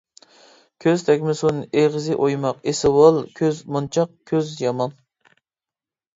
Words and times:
كۆز 0.85 1.03
تەگمىسۇن، 1.09 1.59
ئېغىزى 1.81 2.17
ئويماق، 2.23 2.65
ئېسىۋال 2.73 3.21
كۆز 3.41 3.61
مونچاق، 3.77 4.13
كۆز 4.35 4.51
يامان. 4.65 4.99